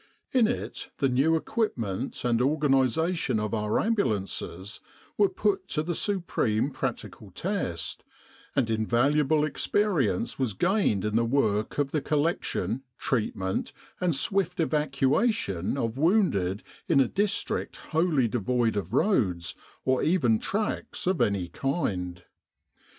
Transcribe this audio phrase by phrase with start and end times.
[0.31, 4.79] In it the new equipment and organisation of our ambulances
[5.15, 8.03] were put to the supreme practical test,
[8.55, 15.77] and invaluable experience was gained in the work of the collection, treatment, and swift evacuation
[15.77, 19.53] of wounded in a district wholly devoid of roads
[19.85, 22.23] or even tracks of any kind.